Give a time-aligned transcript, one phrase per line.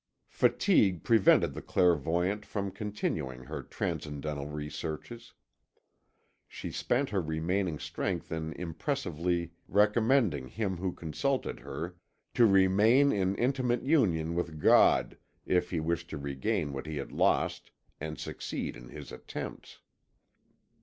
[0.31, 5.35] Fatigue prevented the clairvoyante from continuing her transcendental researches.
[6.47, 11.97] She spent her remaining strength in impressively recommending him who consulted her
[12.33, 17.11] to remain in intimate union with God if he wished to regain what he had
[17.11, 19.81] lost and succeed in his attempts.